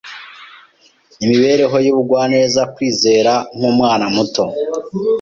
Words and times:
Imibereho 1.23 1.75
y’ubugwaneza, 1.85 2.61
kwizera 2.75 3.33
nk’umwana 3.55 4.05
muto, 4.15 4.43